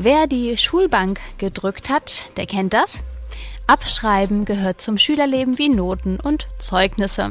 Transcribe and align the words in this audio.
Wer 0.00 0.28
die 0.28 0.56
Schulbank 0.56 1.18
gedrückt 1.38 1.90
hat, 1.90 2.30
der 2.36 2.46
kennt 2.46 2.72
das. 2.72 3.02
Abschreiben 3.66 4.44
gehört 4.44 4.80
zum 4.80 4.96
Schülerleben 4.96 5.58
wie 5.58 5.68
Noten 5.68 6.20
und 6.20 6.46
Zeugnisse. 6.60 7.30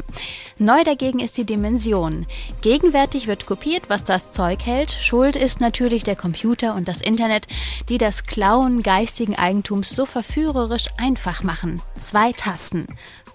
Neu 0.58 0.84
dagegen 0.84 1.22
ist 1.22 1.38
die 1.38 1.46
Dimension. 1.46 2.26
Gegenwärtig 2.62 3.28
wird 3.28 3.46
kopiert, 3.46 3.84
was 3.88 4.04
das 4.04 4.32
Zeug 4.32 4.66
hält. 4.66 4.92
Schuld 4.92 5.38
ist 5.38 5.62
natürlich 5.62 6.04
der 6.04 6.18
Computer 6.18 6.76
und 6.76 6.90
das 6.90 7.00
Internet, 7.00 7.48
die 7.88 7.98
das 7.98 8.26
Klauen 8.26 8.84
geistigen 8.84 9.38
Eigentums 9.38 9.92
so 9.92 10.06
verführerisch 10.06 10.88
einfach 10.98 11.44
machen. 11.44 11.82
Zwei 11.98 12.34
Tasten. 12.34 12.86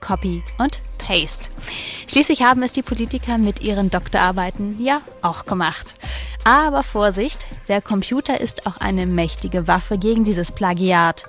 Copy 0.01 0.43
und 0.59 0.79
Paste. 0.99 1.49
Schließlich 2.07 2.43
haben 2.43 2.63
es 2.63 2.73
die 2.73 2.83
Politiker 2.83 3.39
mit 3.39 3.63
ihren 3.63 3.89
Doktorarbeiten 3.89 4.85
ja 4.85 5.01
auch 5.23 5.47
gemacht. 5.47 5.95
Aber 6.45 6.83
Vorsicht, 6.83 7.47
der 7.69 7.81
Computer 7.81 8.41
ist 8.41 8.67
auch 8.67 8.79
eine 8.79 9.07
mächtige 9.07 9.69
Waffe 9.69 9.97
gegen 9.97 10.25
dieses 10.25 10.51
Plagiat. 10.51 11.25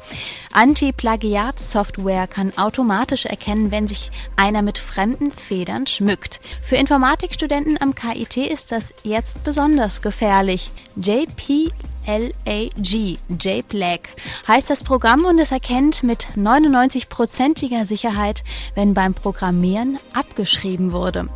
Anti-Plagiat-Software 0.54 2.26
kann 2.28 2.58
automatisch 2.58 3.26
erkennen, 3.26 3.70
wenn 3.70 3.88
sich 3.88 4.10
einer 4.38 4.64
mit 4.64 4.80
fremden 4.80 5.32
Federn 5.32 5.86
schmückt. 5.86 6.40
Für 6.64 6.78
Informatikstudenten 6.78 7.80
am 7.80 7.94
KIT 7.94 8.38
ist 8.38 8.72
das 8.72 8.94
jetzt 9.04 9.44
besonders 9.44 10.02
gefährlich. 10.02 10.72
JP 10.96 11.72
LAG, 12.06 13.18
JPLAG, 13.30 14.00
heißt 14.48 14.70
das 14.70 14.84
Programm 14.84 15.26
und 15.26 15.40
es 15.40 15.52
erkennt 15.52 16.04
mit 16.04 16.28
99%iger 16.36 17.86
Sicherheit, 17.86 18.44
wenn 18.76 18.94
beim 18.94 19.14
Programmieren 19.14 19.98
abgeschrieben 20.14 20.92
wurde. 20.92 21.28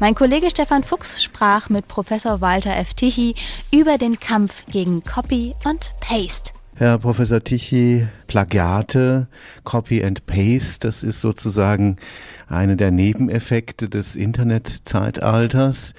Mein 0.00 0.14
Kollege 0.14 0.50
Stefan 0.50 0.82
Fuchs 0.82 1.22
sprach 1.22 1.68
mit 1.68 1.88
Professor 1.88 2.40
Walter 2.40 2.76
F. 2.76 2.94
Tichy 2.94 3.34
über 3.70 3.98
den 3.98 4.20
Kampf 4.20 4.64
gegen 4.70 5.02
Copy 5.02 5.54
und 5.64 5.92
Paste. 6.00 6.52
Herr 6.76 6.98
Professor 6.98 7.42
Tichy, 7.42 8.08
Plagiate, 8.26 9.28
Copy 9.62 10.02
and 10.02 10.26
Paste, 10.26 10.80
das 10.80 11.04
ist 11.04 11.20
sozusagen 11.20 11.98
eine 12.48 12.74
der 12.74 12.90
Nebeneffekte 12.90 13.88
des 13.88 14.16
Internetzeitalters. 14.16 15.94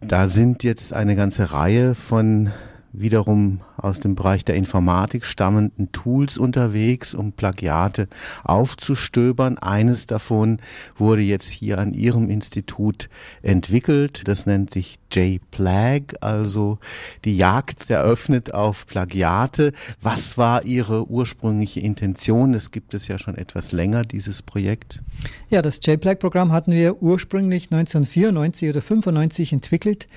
Da 0.00 0.28
sind 0.28 0.64
jetzt 0.64 0.94
eine 0.94 1.16
ganze 1.16 1.52
Reihe 1.52 1.94
von 1.94 2.50
wiederum 2.92 3.60
aus 3.76 4.00
dem 4.00 4.14
Bereich 4.14 4.44
der 4.44 4.56
Informatik 4.56 5.24
stammenden 5.24 5.92
Tools 5.92 6.36
unterwegs, 6.36 7.14
um 7.14 7.32
Plagiate 7.32 8.08
aufzustöbern. 8.44 9.58
Eines 9.58 10.06
davon 10.06 10.58
wurde 10.96 11.22
jetzt 11.22 11.48
hier 11.48 11.78
an 11.78 11.94
Ihrem 11.94 12.28
Institut 12.28 13.08
entwickelt. 13.42 14.22
Das 14.26 14.46
nennt 14.46 14.72
sich 14.74 14.98
JPLAG, 15.12 16.16
also 16.20 16.78
die 17.24 17.36
Jagd 17.36 17.88
eröffnet 17.90 18.54
auf 18.54 18.86
Plagiate. 18.86 19.72
Was 20.00 20.36
war 20.36 20.64
Ihre 20.64 21.08
ursprüngliche 21.08 21.80
Intention? 21.80 22.52
Das 22.52 22.70
gibt 22.70 22.94
es 22.94 23.08
ja 23.08 23.18
schon 23.18 23.36
etwas 23.36 23.72
länger, 23.72 24.02
dieses 24.02 24.42
Projekt. 24.42 25.00
Ja, 25.48 25.62
das 25.62 25.80
JPLAG-Programm 25.82 26.52
hatten 26.52 26.72
wir 26.72 27.02
ursprünglich 27.02 27.64
1994 27.70 28.70
oder 28.70 28.82
95 28.82 29.52
entwickelt 29.52 30.08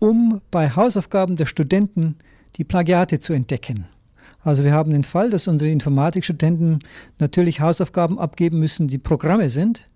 um 0.00 0.40
bei 0.50 0.70
Hausaufgaben 0.70 1.36
der 1.36 1.46
Studenten 1.46 2.16
die 2.56 2.64
Plagiate 2.64 3.20
zu 3.20 3.32
entdecken. 3.32 3.84
Also 4.42 4.64
wir 4.64 4.72
haben 4.72 4.90
den 4.90 5.04
Fall, 5.04 5.30
dass 5.30 5.46
unsere 5.46 5.70
Informatikstudenten 5.70 6.80
natürlich 7.18 7.60
Hausaufgaben 7.60 8.18
abgeben 8.18 8.58
müssen, 8.58 8.88
die 8.88 8.98
Programme 8.98 9.50
sind. 9.50 9.86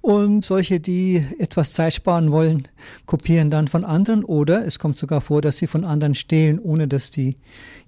Und 0.00 0.44
solche, 0.44 0.78
die 0.78 1.24
etwas 1.40 1.72
Zeit 1.72 1.94
sparen 1.94 2.30
wollen, 2.30 2.68
kopieren 3.06 3.50
dann 3.50 3.66
von 3.66 3.84
anderen 3.84 4.22
oder 4.22 4.64
es 4.64 4.78
kommt 4.78 4.96
sogar 4.96 5.20
vor, 5.20 5.40
dass 5.40 5.56
sie 5.56 5.66
von 5.66 5.84
anderen 5.84 6.14
stehlen, 6.14 6.60
ohne 6.60 6.86
dass 6.86 7.10
die, 7.10 7.36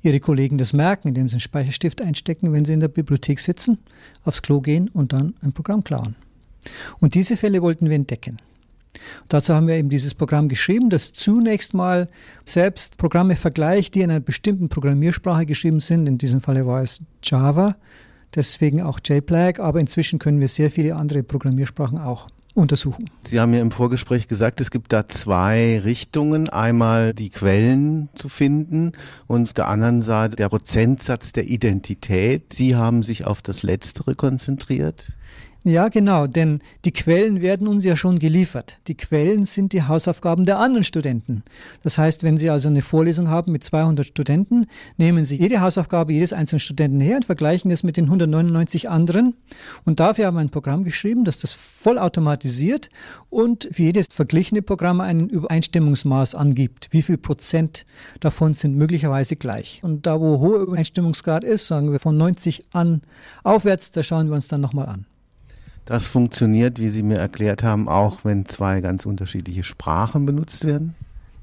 ihre 0.02 0.18
Kollegen 0.18 0.58
das 0.58 0.72
merken, 0.72 1.08
indem 1.08 1.28
sie 1.28 1.34
einen 1.34 1.40
Speicherstift 1.40 2.02
einstecken, 2.02 2.52
wenn 2.52 2.64
sie 2.64 2.72
in 2.72 2.80
der 2.80 2.88
Bibliothek 2.88 3.38
sitzen, 3.38 3.78
aufs 4.24 4.42
Klo 4.42 4.58
gehen 4.60 4.88
und 4.88 5.12
dann 5.12 5.34
ein 5.40 5.52
Programm 5.52 5.84
klauen. 5.84 6.16
Und 6.98 7.14
diese 7.14 7.36
Fälle 7.36 7.62
wollten 7.62 7.88
wir 7.88 7.94
entdecken. 7.94 8.38
Dazu 9.28 9.54
haben 9.54 9.66
wir 9.66 9.76
eben 9.76 9.90
dieses 9.90 10.14
Programm 10.14 10.48
geschrieben, 10.48 10.90
das 10.90 11.12
zunächst 11.12 11.74
mal 11.74 12.08
selbst 12.44 12.96
Programme 12.96 13.36
vergleicht, 13.36 13.94
die 13.94 14.00
in 14.00 14.10
einer 14.10 14.20
bestimmten 14.20 14.68
Programmiersprache 14.68 15.46
geschrieben 15.46 15.80
sind. 15.80 16.06
In 16.06 16.18
diesem 16.18 16.40
Falle 16.40 16.66
war 16.66 16.82
es 16.82 17.02
Java, 17.22 17.76
deswegen 18.34 18.82
auch 18.82 19.00
JPLAG, 19.04 19.60
aber 19.60 19.80
inzwischen 19.80 20.18
können 20.18 20.40
wir 20.40 20.48
sehr 20.48 20.70
viele 20.70 20.96
andere 20.96 21.22
Programmiersprachen 21.22 21.98
auch 21.98 22.28
untersuchen. 22.58 23.08
Sie 23.24 23.40
haben 23.40 23.54
ja 23.54 23.60
im 23.60 23.70
Vorgespräch 23.70 24.28
gesagt, 24.28 24.60
es 24.60 24.70
gibt 24.70 24.92
da 24.92 25.06
zwei 25.06 25.78
Richtungen. 25.78 26.48
Einmal 26.48 27.14
die 27.14 27.30
Quellen 27.30 28.08
zu 28.14 28.28
finden 28.28 28.92
und 29.26 29.44
auf 29.44 29.52
der 29.52 29.68
anderen 29.68 30.02
Seite 30.02 30.36
der 30.36 30.48
Prozentsatz 30.48 31.32
der 31.32 31.48
Identität. 31.48 32.52
Sie 32.52 32.74
haben 32.74 33.02
sich 33.02 33.24
auf 33.24 33.42
das 33.42 33.62
Letztere 33.62 34.14
konzentriert. 34.14 35.12
Ja, 35.68 35.88
genau, 35.88 36.26
denn 36.26 36.60
die 36.86 36.92
Quellen 36.92 37.42
werden 37.42 37.68
uns 37.68 37.84
ja 37.84 37.94
schon 37.94 38.18
geliefert. 38.18 38.80
Die 38.88 38.96
Quellen 38.96 39.44
sind 39.44 39.74
die 39.74 39.82
Hausaufgaben 39.82 40.46
der 40.46 40.58
anderen 40.58 40.82
Studenten. 40.82 41.42
Das 41.82 41.98
heißt, 41.98 42.22
wenn 42.22 42.38
Sie 42.38 42.48
also 42.48 42.68
eine 42.68 42.80
Vorlesung 42.80 43.28
haben 43.28 43.52
mit 43.52 43.64
200 43.64 44.06
Studenten, 44.06 44.64
nehmen 44.96 45.26
Sie 45.26 45.36
jede 45.36 45.60
Hausaufgabe 45.60 46.14
jedes 46.14 46.32
einzelnen 46.32 46.60
Studenten 46.60 47.00
her 47.00 47.16
und 47.16 47.26
vergleichen 47.26 47.70
es 47.70 47.82
mit 47.82 47.98
den 47.98 48.06
199 48.06 48.88
anderen. 48.88 49.34
Und 49.84 50.00
dafür 50.00 50.24
haben 50.24 50.36
wir 50.36 50.40
ein 50.40 50.48
Programm 50.48 50.84
geschrieben, 50.84 51.24
das 51.24 51.40
das 51.40 51.52
vollautomatisiert 51.52 52.88
und 53.28 53.68
für 53.70 53.82
jedes 53.82 54.06
verglichene 54.10 54.62
Programm 54.62 55.02
ein 55.02 55.28
Übereinstimmungsmaß 55.28 56.34
angibt. 56.34 56.88
Wie 56.92 57.02
viel 57.02 57.18
Prozent 57.18 57.84
davon 58.20 58.54
sind 58.54 58.74
möglicherweise 58.74 59.36
gleich? 59.36 59.80
Und 59.82 60.06
da, 60.06 60.18
wo 60.18 60.38
hoher 60.38 60.60
Übereinstimmungsgrad 60.60 61.44
ist, 61.44 61.66
sagen 61.66 61.92
wir 61.92 61.98
von 61.98 62.16
90 62.16 62.68
an 62.72 63.02
aufwärts, 63.44 63.90
da 63.90 64.02
schauen 64.02 64.28
wir 64.28 64.34
uns 64.34 64.48
dann 64.48 64.62
nochmal 64.62 64.86
an. 64.86 65.04
Das 65.88 66.06
funktioniert, 66.06 66.78
wie 66.78 66.90
Sie 66.90 67.02
mir 67.02 67.16
erklärt 67.16 67.62
haben, 67.62 67.88
auch 67.88 68.18
wenn 68.22 68.44
zwei 68.44 68.82
ganz 68.82 69.06
unterschiedliche 69.06 69.64
Sprachen 69.64 70.26
benutzt 70.26 70.66
werden? 70.66 70.94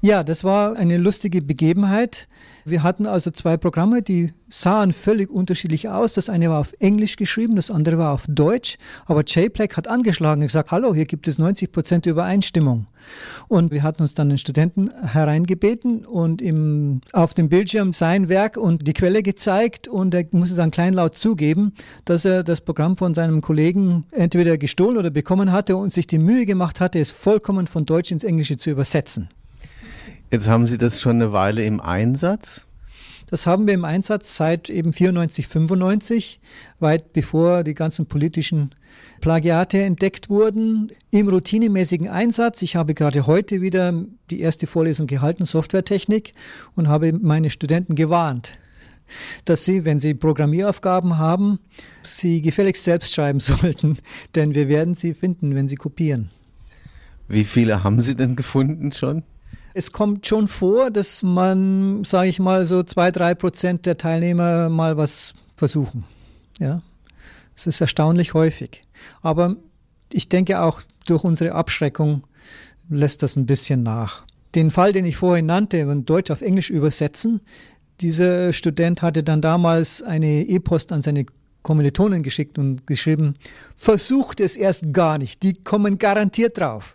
Ja, 0.02 0.22
das 0.22 0.44
war 0.44 0.76
eine 0.76 0.98
lustige 0.98 1.40
Begebenheit. 1.40 2.28
Wir 2.66 2.82
hatten 2.82 3.06
also 3.06 3.30
zwei 3.30 3.56
Programme, 3.56 4.02
die 4.02 4.34
sahen 4.48 4.92
völlig 4.92 5.30
unterschiedlich 5.30 5.88
aus. 5.88 6.14
Das 6.14 6.28
eine 6.28 6.50
war 6.50 6.60
auf 6.60 6.74
Englisch 6.80 7.16
geschrieben, 7.16 7.56
das 7.56 7.70
andere 7.70 7.96
war 7.96 8.12
auf 8.12 8.26
Deutsch. 8.28 8.76
Aber 9.06 9.22
JPEG 9.24 9.76
hat 9.76 9.88
angeschlagen 9.88 10.42
und 10.42 10.48
gesagt, 10.48 10.70
hallo, 10.70 10.94
hier 10.94 11.06
gibt 11.06 11.28
es 11.28 11.38
90 11.38 11.72
Prozent 11.72 12.06
Übereinstimmung. 12.06 12.86
Und 13.48 13.70
wir 13.70 13.82
hatten 13.82 14.02
uns 14.02 14.14
dann 14.14 14.28
den 14.28 14.38
Studenten 14.38 14.90
hereingebeten 15.00 16.04
und 16.04 16.42
ihm 16.42 17.00
auf 17.12 17.34
dem 17.34 17.48
Bildschirm 17.48 17.92
sein 17.92 18.28
Werk 18.28 18.56
und 18.58 18.86
die 18.86 18.92
Quelle 18.92 19.22
gezeigt 19.22 19.88
und 19.88 20.12
er 20.12 20.26
musste 20.32 20.56
dann 20.56 20.70
kleinlaut 20.70 21.16
zugeben, 21.16 21.72
dass 22.04 22.24
er 22.24 22.42
das 22.42 22.60
Programm 22.60 22.96
von 22.96 23.14
seinem 23.14 23.40
Kollegen 23.40 24.04
entweder 24.10 24.58
gestohlen 24.58 24.98
oder 24.98 25.10
bekommen 25.10 25.52
hatte 25.52 25.76
und 25.76 25.92
sich 25.92 26.06
die 26.06 26.18
Mühe 26.18 26.46
gemacht 26.46 26.80
hatte, 26.80 26.98
es 26.98 27.10
vollkommen 27.10 27.66
von 27.66 27.86
Deutsch 27.86 28.10
ins 28.10 28.24
Englische 28.24 28.56
zu 28.56 28.70
übersetzen. 28.70 29.28
Jetzt 30.30 30.48
haben 30.48 30.66
Sie 30.66 30.76
das 30.76 31.00
schon 31.00 31.16
eine 31.16 31.32
Weile 31.32 31.64
im 31.64 31.80
Einsatz? 31.80 32.66
Das 33.28 33.46
haben 33.46 33.66
wir 33.66 33.74
im 33.74 33.84
Einsatz 33.84 34.36
seit 34.36 34.70
eben 34.70 34.92
94, 34.92 35.46
95, 35.46 36.40
weit 36.78 37.12
bevor 37.12 37.64
die 37.64 37.74
ganzen 37.74 38.06
politischen 38.06 38.74
Plagiate 39.20 39.82
entdeckt 39.82 40.28
wurden, 40.28 40.92
im 41.10 41.28
routinemäßigen 41.28 42.08
Einsatz. 42.08 42.62
Ich 42.62 42.76
habe 42.76 42.94
gerade 42.94 43.26
heute 43.26 43.60
wieder 43.60 44.04
die 44.30 44.40
erste 44.40 44.66
Vorlesung 44.66 45.06
gehalten, 45.06 45.44
Softwaretechnik, 45.44 46.34
und 46.74 46.88
habe 46.88 47.12
meine 47.12 47.50
Studenten 47.50 47.94
gewarnt, 47.94 48.58
dass 49.44 49.64
sie, 49.64 49.84
wenn 49.84 50.00
sie 50.00 50.14
Programmieraufgaben 50.14 51.18
haben, 51.18 51.58
sie 52.02 52.42
gefälligst 52.42 52.84
selbst 52.84 53.14
schreiben 53.14 53.40
sollten, 53.40 53.98
denn 54.34 54.54
wir 54.54 54.68
werden 54.68 54.94
sie 54.94 55.14
finden, 55.14 55.54
wenn 55.54 55.68
sie 55.68 55.76
kopieren. 55.76 56.30
Wie 57.28 57.44
viele 57.44 57.82
haben 57.82 58.00
Sie 58.02 58.14
denn 58.14 58.36
gefunden 58.36 58.92
schon? 58.92 59.24
Es 59.78 59.92
kommt 59.92 60.26
schon 60.26 60.48
vor, 60.48 60.90
dass 60.90 61.22
man, 61.22 62.02
sage 62.02 62.30
ich 62.30 62.38
mal, 62.38 62.64
so 62.64 62.82
zwei, 62.82 63.10
drei 63.10 63.34
Prozent 63.34 63.84
der 63.84 63.98
Teilnehmer 63.98 64.70
mal 64.70 64.96
was 64.96 65.34
versuchen. 65.54 66.04
Ja, 66.58 66.80
es 67.54 67.66
ist 67.66 67.82
erstaunlich 67.82 68.32
häufig. 68.32 68.84
Aber 69.20 69.56
ich 70.10 70.30
denke 70.30 70.62
auch 70.62 70.80
durch 71.04 71.24
unsere 71.24 71.52
Abschreckung 71.52 72.24
lässt 72.88 73.22
das 73.22 73.36
ein 73.36 73.44
bisschen 73.44 73.82
nach. 73.82 74.24
Den 74.54 74.70
Fall, 74.70 74.94
den 74.94 75.04
ich 75.04 75.18
vorhin 75.18 75.44
nannte, 75.44 75.84
von 75.84 76.06
Deutsch 76.06 76.30
auf 76.30 76.40
Englisch 76.40 76.70
übersetzen, 76.70 77.42
dieser 78.00 78.54
Student 78.54 79.02
hatte 79.02 79.22
dann 79.22 79.42
damals 79.42 80.02
eine 80.02 80.44
E-Post 80.44 80.90
an 80.90 81.02
seine 81.02 81.26
Kommilitonen 81.62 82.22
geschickt 82.22 82.58
und 82.58 82.86
geschrieben, 82.86 83.34
versucht 83.74 84.40
es 84.40 84.56
erst 84.56 84.94
gar 84.94 85.18
nicht, 85.18 85.42
die 85.42 85.52
kommen 85.52 85.98
garantiert 85.98 86.56
drauf. 86.56 86.94